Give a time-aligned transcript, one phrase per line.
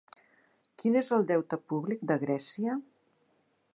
[0.83, 2.79] Quin és el deute públic de Grècia?